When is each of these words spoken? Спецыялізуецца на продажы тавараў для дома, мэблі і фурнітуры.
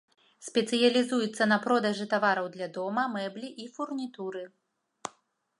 Спецыялізуецца 0.45 1.43
на 1.51 1.57
продажы 1.67 2.09
тавараў 2.13 2.49
для 2.57 2.67
дома, 2.79 3.07
мэблі 3.19 3.55
і 3.65 3.71
фурнітуры. 3.77 4.43